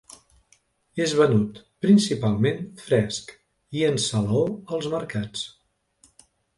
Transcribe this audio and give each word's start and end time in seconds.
És 1.05 1.13
venut 1.19 1.59
principalment 1.87 2.65
fresc 2.87 3.37
i 3.81 3.87
en 3.93 4.03
salaó 4.09 4.45
als 4.75 4.93
mercats. 4.99 5.49